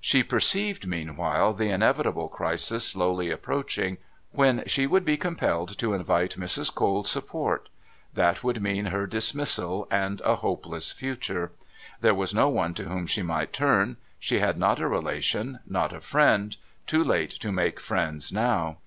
She 0.00 0.22
perceived 0.22 0.86
meanwhile 0.86 1.52
the 1.52 1.68
inevitable 1.68 2.28
crisis 2.28 2.86
slowly 2.86 3.32
approaching, 3.32 3.98
when 4.30 4.62
she 4.68 4.86
would 4.86 5.04
be 5.04 5.16
compelled 5.16 5.76
to 5.78 5.94
invite 5.94 6.36
Mrs. 6.38 6.72
Cole's 6.72 7.10
support. 7.10 7.68
That 8.12 8.44
would 8.44 8.62
mean 8.62 8.84
her 8.84 9.08
dismissal 9.08 9.88
and 9.90 10.20
a 10.20 10.36
hopeless 10.36 10.92
future. 10.92 11.50
There 12.00 12.14
was 12.14 12.32
no 12.32 12.48
one 12.48 12.74
to 12.74 12.84
whom 12.84 13.08
she 13.08 13.22
might 13.24 13.52
turn. 13.52 13.96
She 14.20 14.38
had 14.38 14.58
not 14.60 14.78
a 14.78 14.86
relation, 14.86 15.58
not 15.66 15.92
a 15.92 16.00
friend 16.00 16.56
too 16.86 17.02
late 17.02 17.30
to 17.30 17.50
make 17.50 17.80
friends 17.80 18.30
now. 18.32 18.78